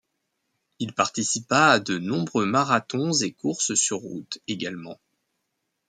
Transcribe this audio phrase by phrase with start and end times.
[0.79, 4.99] Il participa à de nombreux marathons et courses sur route également.